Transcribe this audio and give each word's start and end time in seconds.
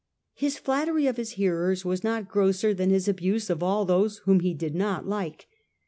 His 0.33 0.57
flattery 0.57 1.05
of 1.05 1.17
his 1.17 1.33
hearers 1.33 1.85
was 1.85 2.03
not 2.03 2.27
grosser 2.27 2.73
than 2.73 2.89
his 2.89 3.07
abuse 3.07 3.51
of 3.51 3.61
all 3.61 3.85
those 3.85 4.17
whom 4.25 4.39
they 4.39 4.53
did 4.55 4.73
not 4.73 5.05
like. 5.07 5.47